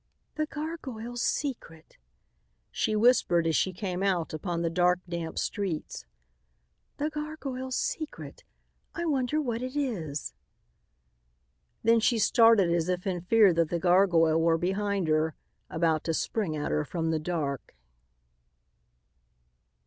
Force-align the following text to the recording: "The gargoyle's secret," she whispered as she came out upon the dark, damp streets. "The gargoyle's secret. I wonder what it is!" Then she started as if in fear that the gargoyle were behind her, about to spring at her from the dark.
"The 0.33 0.47
gargoyle's 0.47 1.21
secret," 1.21 1.97
she 2.71 2.95
whispered 2.95 3.45
as 3.45 3.55
she 3.55 3.71
came 3.71 4.01
out 4.01 4.33
upon 4.33 4.63
the 4.63 4.69
dark, 4.71 4.99
damp 5.07 5.37
streets. 5.37 6.05
"The 6.97 7.11
gargoyle's 7.11 7.75
secret. 7.75 8.43
I 8.95 9.05
wonder 9.05 9.39
what 9.39 9.61
it 9.61 9.75
is!" 9.75 10.33
Then 11.83 11.99
she 11.99 12.17
started 12.17 12.71
as 12.71 12.89
if 12.89 13.05
in 13.05 13.21
fear 13.21 13.53
that 13.53 13.69
the 13.69 13.77
gargoyle 13.77 14.41
were 14.41 14.57
behind 14.57 15.07
her, 15.07 15.35
about 15.69 16.03
to 16.05 16.15
spring 16.15 16.57
at 16.57 16.71
her 16.71 16.83
from 16.83 17.11
the 17.11 17.19
dark. 17.19 17.75